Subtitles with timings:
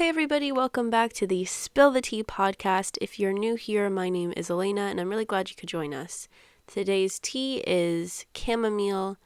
[0.00, 2.96] Hey, everybody, welcome back to the Spill the Tea podcast.
[3.00, 5.92] If you're new here, my name is Elena, and I'm really glad you could join
[5.92, 6.28] us.
[6.68, 9.16] Today's tea is chamomile.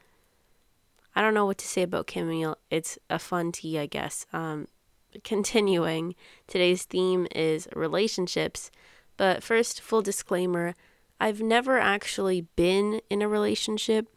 [1.15, 2.57] I don't know what to say about chamomile.
[2.71, 4.25] It's a fun tea, I guess.
[4.33, 4.67] Um,
[5.23, 6.15] continuing,
[6.47, 8.71] today's theme is relationships.
[9.15, 10.73] But first, full disclaimer
[11.19, 14.07] I've never actually been in a relationship.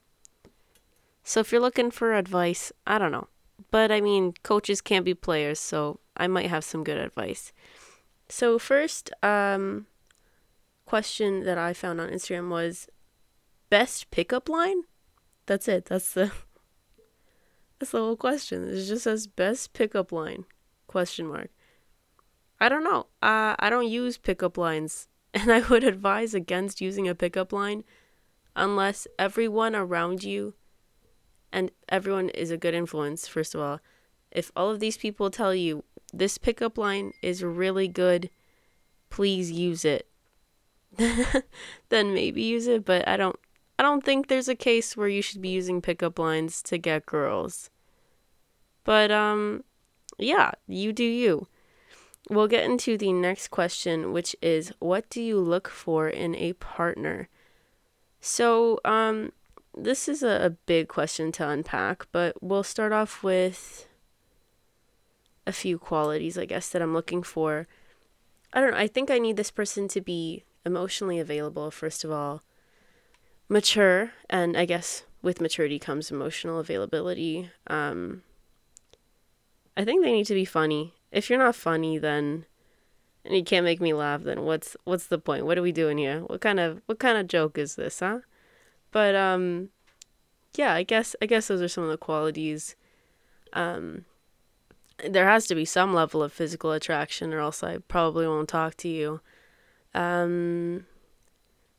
[1.22, 3.28] So if you're looking for advice, I don't know.
[3.70, 7.52] But I mean, coaches can't be players, so I might have some good advice.
[8.28, 9.86] So first, um,
[10.84, 12.88] question that I found on Instagram was
[13.70, 14.82] best pickup line.
[15.46, 15.86] That's it.
[15.86, 16.32] That's the
[17.78, 18.68] that's the whole question.
[18.68, 20.44] It just says best pickup line
[20.86, 21.50] question mark.
[22.58, 23.06] I don't know.
[23.20, 27.84] Uh, I don't use pickup lines, and I would advise against using a pickup line
[28.54, 30.54] unless everyone around you
[31.52, 33.80] and everyone is a good influence, first of all.
[34.30, 38.30] If all of these people tell you this pickup line is really good,
[39.10, 40.08] please use it.
[40.96, 43.38] then maybe use it, but I don't
[43.78, 47.06] I don't think there's a case where you should be using pickup lines to get
[47.06, 47.70] girls.
[48.84, 49.64] But um
[50.18, 51.48] yeah, you do you.
[52.30, 56.54] We'll get into the next question, which is what do you look for in a
[56.54, 57.28] partner?
[58.20, 59.32] So, um
[59.76, 63.86] this is a, a big question to unpack, but we'll start off with
[65.46, 67.66] a few qualities, I guess, that I'm looking for.
[68.52, 68.78] I don't know.
[68.78, 72.42] I think I need this person to be emotionally available, first of all,
[73.48, 77.50] mature, and I guess with maturity comes emotional availability.
[77.66, 78.22] Um,
[79.76, 80.94] I think they need to be funny.
[81.12, 82.46] If you're not funny, then
[83.24, 85.46] and you can't make me laugh, then what's what's the point?
[85.46, 86.20] What are we doing here?
[86.20, 88.20] What kind of what kind of joke is this, huh?
[88.96, 89.68] But um
[90.54, 92.76] yeah, I guess I guess those are some of the qualities.
[93.52, 94.06] Um
[95.06, 98.74] there has to be some level of physical attraction or else I probably won't talk
[98.78, 99.20] to you.
[99.94, 100.86] Um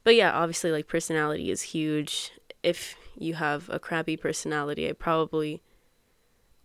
[0.03, 2.33] but yeah, obviously like personality is huge.
[2.61, 5.63] If you have a crappy personality, I probably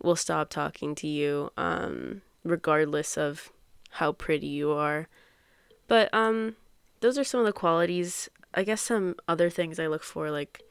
[0.03, 3.51] will stop talking to you um regardless of
[3.93, 5.09] how pretty you are.
[5.89, 6.57] But um
[7.01, 8.29] those are some of the qualities.
[8.55, 10.63] I guess some other things I look for like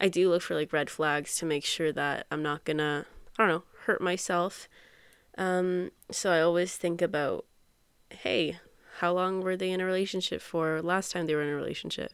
[0.00, 3.06] I do look for like red flags to make sure that I'm not gonna
[3.38, 4.68] I don't know, hurt myself.
[5.38, 7.46] Um so I always think about
[8.10, 8.58] hey,
[8.98, 12.12] how long were they in a relationship for last time they were in a relationship?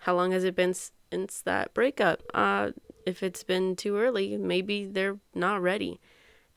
[0.00, 2.22] How long has it been since that breakup?
[2.34, 2.70] Uh
[3.06, 6.00] if it's been too early, maybe they're not ready.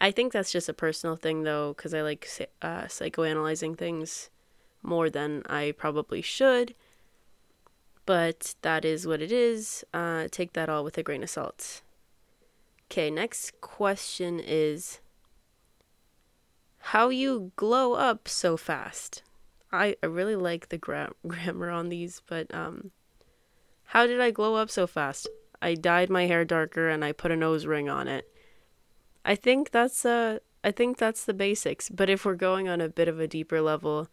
[0.02, 2.28] I think that's just a personal thing though, because I like
[2.62, 4.30] uh, psychoanalyzing things
[4.82, 6.74] more than I probably should.
[8.10, 9.84] But that is what it is.
[9.94, 11.84] Uh, take that all with a grain of salt.
[12.88, 15.00] Okay, next question is
[16.80, 19.22] how you glow up so fast.
[19.72, 22.90] I, I really like the gra- grammar on these, but um,
[23.84, 25.30] how did I glow up so fast?
[25.62, 28.28] I dyed my hair darker and I put a nose ring on it.
[29.24, 31.90] I think that's uh I think that's the basics.
[31.90, 34.10] But if we're going on a bit of a deeper level,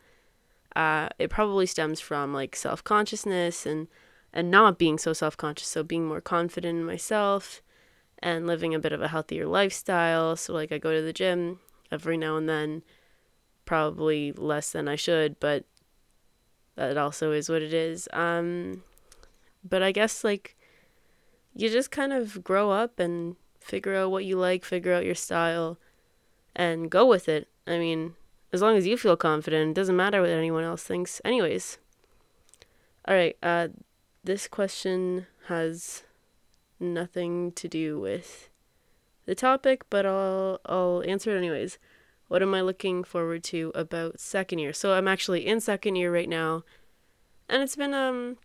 [0.77, 3.89] uh, it probably stems from like self consciousness and
[4.33, 5.69] and not being so self conscious.
[5.69, 7.63] So being more confident in myself
[8.19, 10.37] and living a bit of a healthier lifestyle.
[10.37, 11.61] So like I go to the gym
[11.91, 12.83] every now and then,
[13.65, 15.65] probably less than I should, but
[16.75, 18.07] that also is what it is.
[18.13, 18.83] Um,
[19.65, 20.57] but I guess like
[21.55, 25.15] you just kind of grow up and figure out what you like, figure out your
[25.15, 25.79] style,
[26.55, 27.49] and go with it.
[27.67, 28.15] I mean,
[28.53, 31.79] as long as you feel confident, it doesn't matter what anyone else thinks, anyways.
[33.07, 33.69] All right, uh,
[34.25, 36.03] this question has
[36.81, 38.49] nothing to do with
[39.27, 41.79] the topic, but I'll I'll answer it anyways.
[42.29, 44.73] What am I looking forward to about second year?
[44.73, 46.65] So I'm actually in second year right now,
[47.49, 48.39] and it's been um,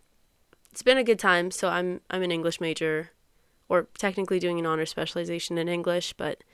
[0.70, 1.50] it's been a good time.
[1.50, 3.10] So I'm I'm an English major
[3.68, 6.44] or technically doing an honor specialization in English, but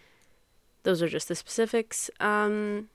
[0.84, 2.10] those are just the specifics.
[2.20, 2.88] Um,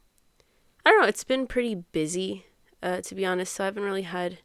[0.86, 1.08] I don't know.
[1.08, 2.46] It's been pretty busy,
[2.82, 3.53] uh, to be honest.
[3.53, 4.40] So I haven't really had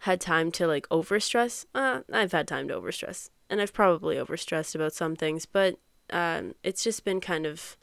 [0.00, 1.66] had time to like overstress.
[1.74, 5.76] Uh, I've had time to overstress, and I've probably overstressed about some things, but
[6.10, 7.76] um, it's just been kind of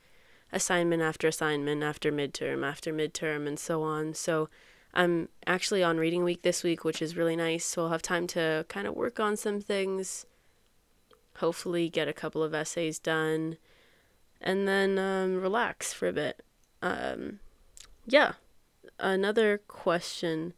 [0.52, 4.14] assignment after assignment after midterm after midterm and so on.
[4.14, 4.50] So
[4.94, 7.66] I'm actually on reading week this week, which is really nice.
[7.66, 10.26] So I'll have time to kind of work on some things,
[11.38, 13.58] hopefully, get a couple of essays done,
[14.42, 16.44] and then um, relax for a bit.
[16.82, 17.40] Um,
[18.06, 18.34] yeah.
[19.00, 20.54] Another question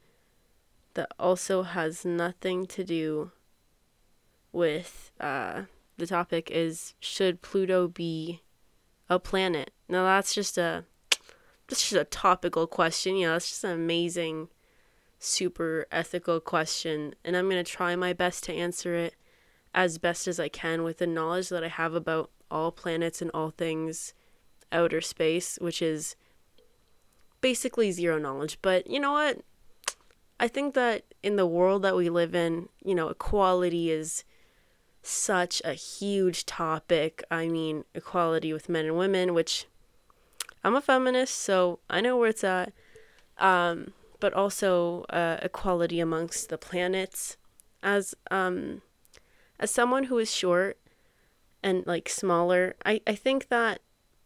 [0.94, 3.32] that also has nothing to do
[4.52, 5.64] with uh,
[5.98, 8.42] the topic is should Pluto be
[9.10, 9.72] a planet?
[9.88, 10.86] Now that's just a
[11.68, 13.16] that's just a topical question.
[13.16, 14.50] You know, it's just an amazing,
[15.20, 19.16] super ethical question, and I'm gonna try my best to answer it
[19.74, 23.30] as best as I can with the knowledge that I have about all planets and
[23.34, 24.14] all things
[24.72, 26.16] outer space, which is
[27.42, 28.60] basically zero knowledge.
[28.62, 29.42] But you know what?
[30.40, 34.24] I think that in the world that we live in, you know, equality is
[35.02, 37.24] such a huge topic.
[37.30, 39.66] I mean, equality with men and women, which
[40.64, 42.74] I'm a feminist, so I know where it's at.
[43.38, 47.38] Um, but also uh, equality amongst the planets.
[47.82, 48.82] As um,
[49.60, 50.78] as someone who is short
[51.64, 53.82] and like smaller, I, I think that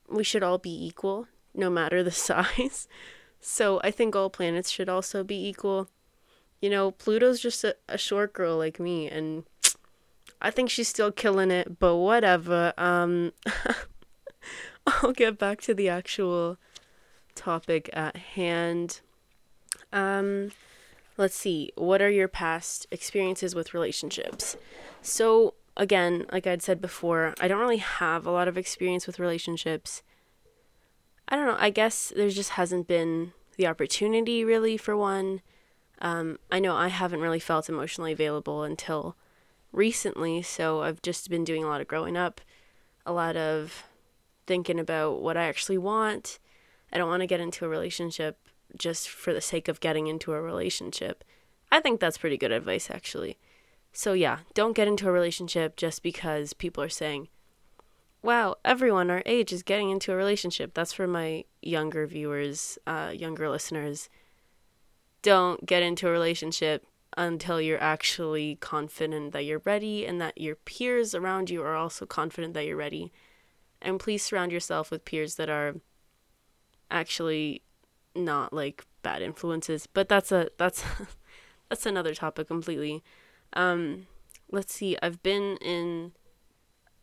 [0.10, 2.88] we should all be equal, no matter the size.
[3.40, 5.90] So I think all planets should also be equal.
[6.62, 9.44] You know, Pluto's just a, a short girl like me, and
[10.42, 12.74] I think she's still killing it, but whatever.
[12.78, 13.34] Um,
[14.88, 16.58] I'll get back to the actual
[17.36, 19.02] topic at hand.
[19.92, 20.52] Um,
[21.18, 21.72] let's see.
[21.76, 24.56] What are your past experiences with relationships?
[25.02, 29.20] So, again, like I'd said before, I don't really have a lot of experience with
[29.20, 30.04] relationships.
[31.28, 31.58] I don't know.
[31.58, 35.42] I guess there just hasn't been the opportunity really for one.
[36.02, 39.16] Um, I know I haven't really felt emotionally available until
[39.72, 42.42] recently, so I've just been doing a lot of growing up,
[43.06, 43.84] a lot of
[44.46, 46.40] thinking about what I actually want.
[46.92, 48.38] I don't want to get into a relationship
[48.78, 51.24] just for the sake of getting into a relationship.
[51.72, 53.38] I think that's pretty good advice, actually.
[53.94, 57.30] So, yeah, don't get into a relationship just because people are saying,
[58.24, 60.74] wow, everyone our age is getting into a relationship.
[60.74, 64.10] That's for my younger viewers, uh, younger listeners.
[65.22, 66.86] Don't get into a relationship
[67.18, 72.06] until you're actually confident that you're ready and that your peers around you are also
[72.06, 73.12] confident that you're ready
[73.82, 75.76] and please surround yourself with peers that are
[76.90, 77.62] actually
[78.16, 80.84] not like bad influences but that's a that's
[81.70, 83.04] that's another topic completely
[83.56, 84.08] um
[84.52, 86.12] let's see i've been in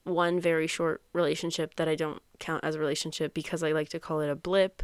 [0.05, 4.00] one very short relationship that i don't count as a relationship because i like to
[4.00, 4.82] call it a blip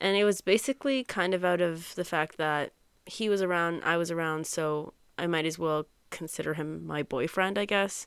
[0.00, 2.72] and it was basically kind of out of the fact that
[3.06, 7.58] he was around i was around so i might as well consider him my boyfriend
[7.58, 8.06] i guess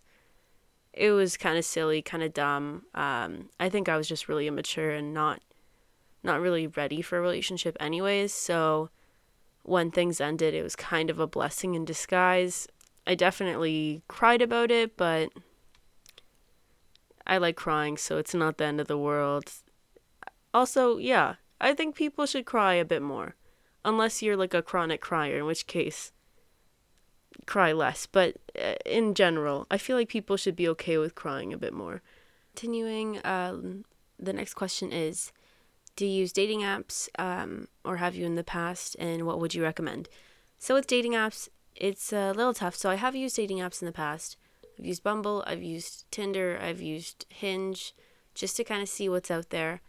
[0.93, 2.83] it was kind of silly, kind of dumb.
[2.93, 5.41] Um, I think I was just really immature and not
[6.25, 8.33] not really ready for a relationship anyways.
[8.33, 8.89] So
[9.63, 12.67] when things ended, it was kind of a blessing in disguise.
[13.07, 15.29] I definitely cried about it, but
[17.25, 19.51] I like crying, so it's not the end of the world.
[20.53, 23.35] Also, yeah, I think people should cry a bit more.
[23.85, 26.11] Unless you're like a chronic crier, in which case
[27.45, 31.51] cry less, but uh, in general, I feel like people should be okay with crying
[31.51, 32.01] a bit more.
[32.55, 33.83] Continuing, um,
[34.19, 35.31] the next question is
[35.95, 39.53] Do you use dating apps um, or have you in the past, and what would
[39.53, 40.09] you recommend?
[40.57, 42.75] So, with dating apps, it's a little tough.
[42.75, 44.37] So, I have used dating apps in the past.
[44.79, 47.93] I've used Bumble, I've used Tinder, I've used Hinge
[48.33, 49.81] just to kind of see what's out there.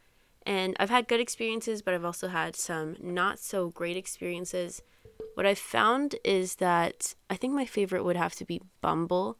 [0.46, 4.82] And I've had good experiences, but I've also had some not so great experiences.
[5.34, 9.38] What I've found is that I think my favorite would have to be Bumble,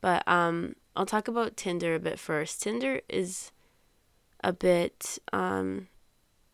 [0.00, 2.62] but um, I'll talk about Tinder a bit first.
[2.62, 3.52] Tinder is
[4.42, 5.88] a bit, um,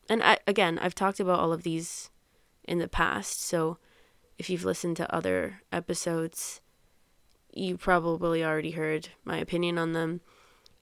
[0.08, 2.10] and I again I've talked about all of these
[2.64, 3.78] in the past, so
[4.38, 6.60] if you've listened to other episodes,
[7.52, 10.20] you probably already heard my opinion on them.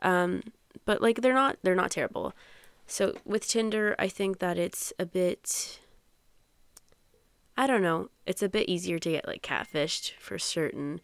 [0.01, 0.43] Um,
[0.85, 2.33] but like they're not they're not terrible.
[2.87, 5.81] So with Tinder, I think that it's a bit
[7.57, 8.11] I don't know.
[8.27, 11.01] It's a bit easier to get like catfished for certain.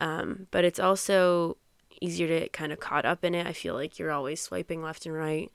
[0.00, 1.58] Um, but it's also
[2.00, 3.46] easier to get kind of caught up in it.
[3.46, 5.50] I feel like you're always swiping left and right.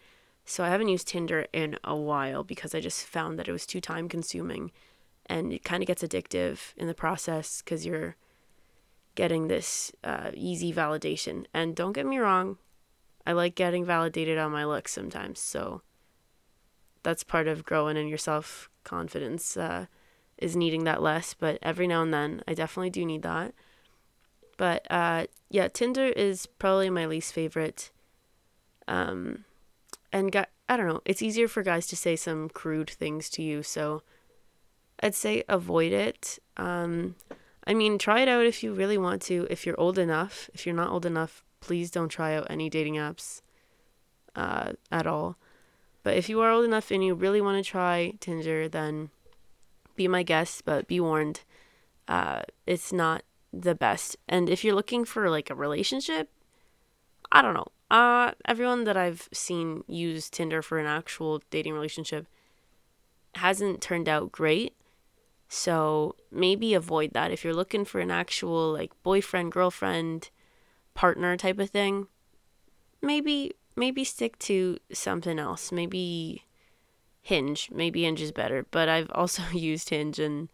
[0.46, 3.66] So I haven't used Tinder in a while because I just found that it was
[3.66, 4.72] too time consuming
[5.26, 8.16] and it kind of gets addictive in the process because you're
[9.16, 11.46] getting this uh, easy validation.
[11.54, 12.58] And don't get me wrong,
[13.26, 15.40] I like getting validated on my looks sometimes.
[15.40, 15.82] So
[17.02, 19.58] that's part of growing in your self confidence.
[19.58, 19.88] Uh,
[20.38, 23.54] is needing that less, but every now and then I definitely do need that.
[24.58, 25.26] But uh,
[25.56, 27.90] yeah, Tinder is probably my least favorite.
[28.90, 29.46] Um,
[30.12, 33.42] and got, I don't know, it's easier for guys to say some crude things to
[33.42, 34.02] you, so
[35.00, 36.40] I'd say avoid it.
[36.58, 37.16] Um,
[37.66, 39.48] I mean, try it out if you really want to.
[39.50, 42.96] If you're old enough, if you're not old enough, please don't try out any dating
[42.96, 43.42] apps
[44.36, 45.38] uh, at all.
[46.04, 49.10] But if you are old enough and you really want to try Tinder, then
[49.96, 51.44] be my guest, but be warned,
[52.10, 53.24] uh, it's not
[53.56, 54.18] the best.
[54.28, 56.30] And if you're looking for like a relationship,
[57.32, 57.72] I don't know.
[57.92, 62.28] uh, everyone that I've seen use Tinder for an actual dating relationship
[63.36, 64.76] hasn't turned out great.
[65.48, 70.30] So maybe avoid that if you're looking for an actual like boyfriend, girlfriend,
[70.94, 72.08] partner type of thing.
[73.02, 75.72] Maybe maybe stick to something else.
[75.72, 76.46] Maybe
[77.22, 77.70] Hinge.
[77.72, 80.50] Maybe Hinge is better, but I've also used Hinge and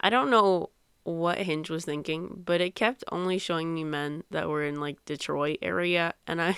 [0.00, 0.70] I don't know
[1.08, 5.02] what Hinge was thinking, but it kept only showing me men that were in like
[5.06, 6.56] Detroit area and I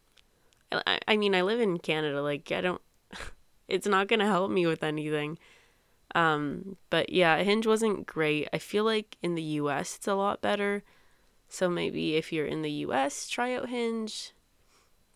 [0.72, 2.80] I, I mean I live in Canada like I don't
[3.68, 5.38] it's not going to help me with anything.
[6.14, 8.48] Um but yeah, Hinge wasn't great.
[8.50, 10.82] I feel like in the US it's a lot better.
[11.48, 14.32] So maybe if you're in the US, try out Hinge.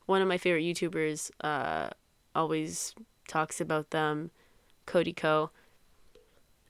[0.04, 1.88] One of my favorite YouTubers uh
[2.34, 2.94] always
[3.26, 4.30] talks about them,
[4.84, 5.50] Cody Ko.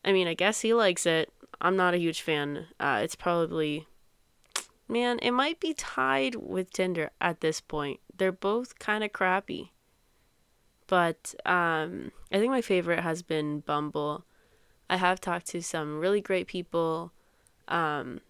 [0.04, 1.32] I mean, I guess he likes it.
[1.60, 2.66] I'm not a huge fan.
[2.78, 3.86] Uh, it's probably,
[4.88, 8.00] man, it might be tied with Tinder at this point.
[8.16, 9.72] They're both kind of crappy.
[10.86, 14.24] But um, I think my favorite has been Bumble.
[14.88, 17.12] I have talked to some really great people,
[17.68, 18.20] um,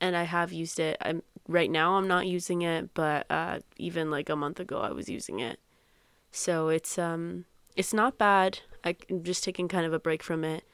[0.00, 0.96] and I have used it.
[1.00, 1.94] I'm right now.
[1.94, 5.60] I'm not using it, but uh, even like a month ago, I was using it.
[6.32, 7.44] So it's um,
[7.76, 8.58] it's not bad.
[8.82, 10.64] I'm just taking kind of a break from it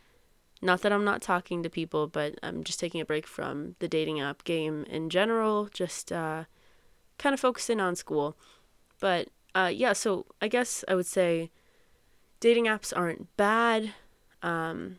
[0.62, 3.88] not that I'm not talking to people, but I'm just taking a break from the
[3.88, 6.45] dating app game in general, just uh,
[7.19, 8.37] kind of focusing on school.
[9.00, 11.50] But uh, yeah, so I guess I would say
[12.40, 13.95] dating apps aren't bad.
[14.43, 14.99] Um,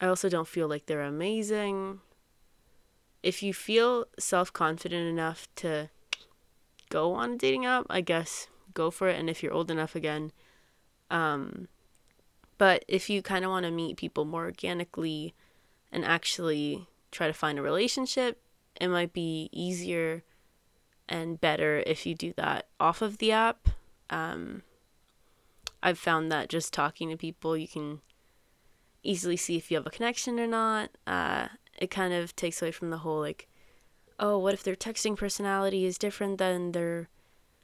[0.00, 2.00] I also don't feel like they're amazing.
[3.22, 5.90] If you feel self confident enough to
[6.88, 9.18] go on a dating app, I guess go for it.
[9.18, 10.32] And if you're old enough again,
[11.10, 11.68] um,
[12.60, 15.32] but if you kind of want to meet people more organically
[15.90, 18.38] and actually try to find a relationship,
[18.78, 20.22] it might be easier
[21.08, 23.70] and better if you do that off of the app.
[24.10, 24.60] Um,
[25.82, 28.02] I've found that just talking to people, you can
[29.02, 30.90] easily see if you have a connection or not.
[31.06, 31.48] Uh,
[31.78, 33.48] it kind of takes away from the whole like,
[34.18, 37.08] oh, what if their texting personality is different than their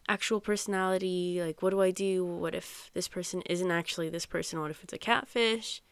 [0.09, 2.25] actual personality like what do i do?
[2.25, 4.61] What if this person isn't actually this person?
[4.61, 5.83] What if it's a catfish?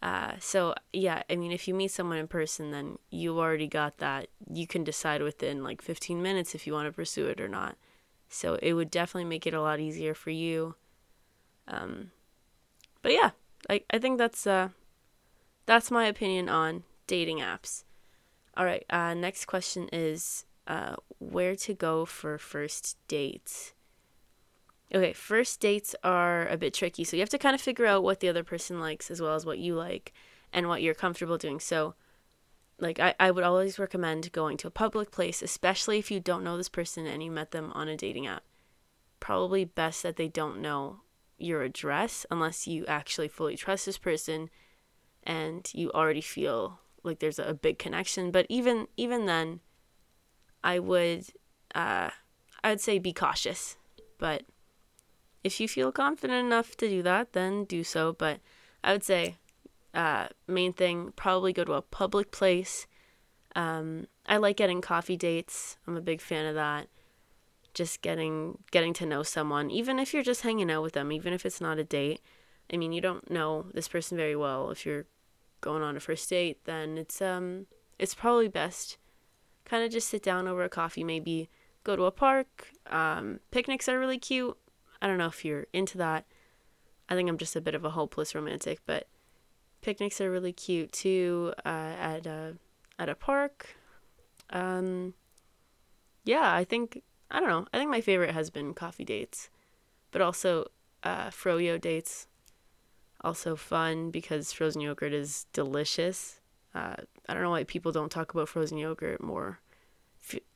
[0.00, 3.98] Uh, so yeah i mean if you meet someone in person then you already got
[3.98, 4.28] that.
[4.52, 7.76] You can decide within like 15 minutes if you want to pursue it or not.
[8.28, 10.74] So it would definitely make it a lot easier for you.
[11.66, 12.10] Um,
[13.02, 13.30] but yeah
[13.68, 14.68] I, I think that's uh
[15.66, 17.84] that's my opinion on dating apps.
[18.56, 23.72] All right uh, next question is uh, where to go for first dates.
[24.94, 27.04] Okay, first dates are a bit tricky.
[27.04, 29.34] So you have to kind of figure out what the other person likes as well
[29.34, 30.12] as what you like
[30.52, 31.58] and what you're comfortable doing.
[31.58, 31.94] So,
[32.78, 36.44] like, I, I would always recommend going to a public place, especially if you don't
[36.44, 38.44] know this person and you met them on a dating app.
[39.20, 41.00] Probably best that they don't know
[41.38, 44.50] your address unless you actually fully trust this person
[45.22, 48.30] and you already feel like there's a big connection.
[48.30, 49.60] But even even then,
[50.62, 51.26] I would
[51.74, 52.10] uh,
[52.62, 53.76] I would say be cautious.
[54.18, 54.42] But
[55.44, 58.12] if you feel confident enough to do that, then do so.
[58.12, 58.40] But
[58.82, 59.36] I would say
[59.94, 62.86] uh, main thing probably go to a public place.
[63.56, 65.78] Um, I like getting coffee dates.
[65.86, 66.88] I'm a big fan of that.
[67.74, 71.32] Just getting getting to know someone, even if you're just hanging out with them, even
[71.32, 72.20] if it's not a date.
[72.72, 74.70] I mean, you don't know this person very well.
[74.70, 75.06] If you're
[75.60, 77.66] going on a first date, then it's um
[77.98, 78.98] it's probably best
[79.68, 81.48] kind of just sit down over a coffee, maybe
[81.84, 82.68] go to a park.
[82.86, 84.56] Um, picnics are really cute.
[85.00, 86.26] I don't know if you're into that.
[87.08, 89.06] I think I'm just a bit of a hopeless romantic, but
[89.80, 92.56] picnics are really cute too uh, at a
[92.98, 93.76] at a park.
[94.50, 95.14] Um,
[96.24, 97.66] yeah, I think I don't know.
[97.72, 99.50] I think my favorite has been coffee dates,
[100.10, 100.66] but also
[101.02, 102.26] uh, froyo dates.
[103.22, 106.37] Also fun because frozen yogurt is delicious.
[106.78, 106.94] Uh,
[107.28, 109.58] I don't know why people don't talk about frozen yogurt more.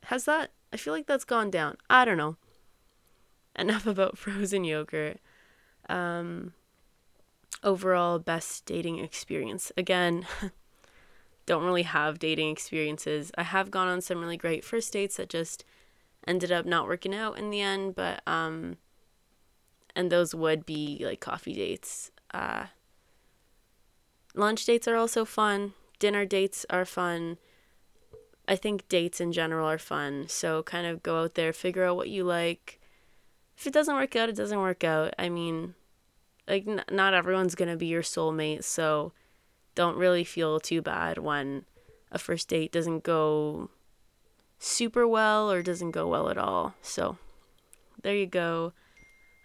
[0.03, 0.51] Has that?
[0.71, 1.77] I feel like that's gone down.
[1.89, 2.37] I don't know.
[3.57, 5.19] Enough about frozen yogurt.
[5.89, 6.53] Um,
[7.61, 9.71] overall, best dating experience.
[9.75, 10.25] Again,
[11.45, 13.31] don't really have dating experiences.
[13.37, 15.65] I have gone on some really great first dates that just
[16.25, 18.77] ended up not working out in the end, but um,
[19.93, 22.11] and those would be like coffee dates.
[22.33, 22.67] Uh,
[24.33, 27.37] lunch dates are also fun dinner dates are fun.
[28.45, 30.25] I think dates in general are fun.
[30.27, 32.81] So kind of go out there, figure out what you like.
[33.57, 35.13] If it doesn't work out, it doesn't work out.
[35.17, 35.75] I mean,
[36.45, 39.13] like n- not everyone's going to be your soulmate, so
[39.75, 41.63] don't really feel too bad when
[42.11, 43.69] a first date doesn't go
[44.59, 46.75] super well or doesn't go well at all.
[46.81, 47.17] So
[48.01, 48.73] there you go.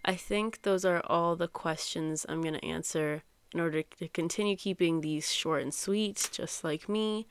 [0.04, 3.22] I think those are all the questions I'm going to answer
[3.52, 7.26] in order to continue keeping these short and sweet, just like me.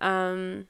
[0.00, 0.68] Um,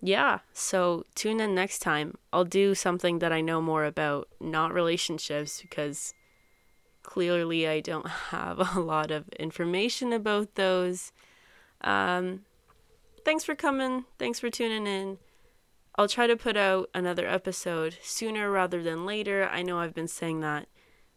[0.00, 2.16] yeah, so tune in next time.
[2.32, 6.14] I'll do something that I know more about, not relationships, because
[7.02, 11.12] clearly I don't have a lot of information about those.
[11.80, 12.44] Um,
[13.24, 14.04] thanks for coming.
[14.18, 15.18] Thanks for tuning in.
[15.96, 19.48] I'll try to put out another episode sooner rather than later.
[19.50, 20.68] I know I've been saying that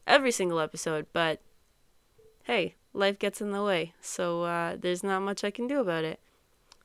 [0.07, 1.39] every single episode, but
[2.43, 6.03] hey, life gets in the way, so uh, there's not much I can do about
[6.03, 6.19] it.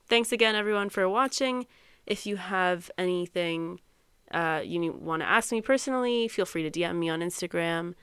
[0.08, 1.66] Thanks again, everyone, for watching.
[2.06, 3.80] If you have anything
[4.30, 7.94] uh, you want to ask me personally, feel free to DM me on Instagram.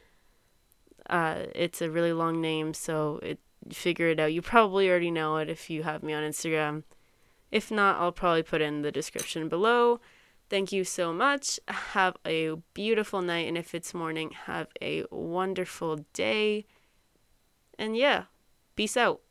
[1.10, 3.39] Uh, it's a really long name, so it
[3.72, 4.33] figure it out.
[4.33, 6.83] You probably already know it if you have me on Instagram.
[7.51, 10.00] If not, I'll probably put in the description below.
[10.50, 11.60] Thank you so much.
[11.67, 13.48] Have a beautiful night.
[13.48, 16.65] And if it's morning, have a wonderful day.
[17.77, 18.25] And yeah,
[18.75, 19.23] peace out.